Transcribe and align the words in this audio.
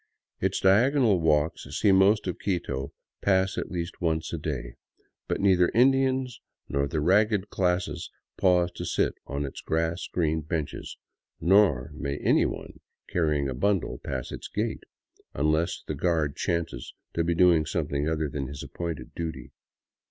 Its 0.39 0.59
diagonal 0.59 1.19
walks 1.21 1.61
see 1.77 1.91
most 1.91 2.25
of 2.25 2.39
Quito 2.39 2.91
pass 3.21 3.55
at 3.55 3.69
least 3.69 4.01
once 4.01 4.33
a 4.33 4.39
day. 4.39 4.73
But 5.27 5.39
neither 5.41 5.69
Indians 5.75 6.41
nor 6.67 6.87
the 6.87 6.99
ragged 6.99 7.51
classes 7.51 8.09
pause 8.35 8.71
to 8.77 8.83
sit 8.85 9.13
on 9.27 9.45
its 9.45 9.61
grass 9.61 10.07
green 10.11 10.41
benches; 10.41 10.97
nor 11.39 11.91
may 11.93 12.17
anyone 12.17 12.79
carrying 13.09 13.47
a 13.47 13.53
bundle 13.53 13.99
pass 13.99 14.31
its 14.31 14.47
gates— 14.47 14.89
unless 15.35 15.83
the 15.85 15.93
guard 15.93 16.35
chances 16.35 16.95
to 17.13 17.23
be 17.23 17.35
doing 17.35 17.67
something 17.67 18.09
other 18.09 18.27
than 18.27 18.47
his 18.47 18.63
appointed 18.63 19.13
duty. 19.13 19.51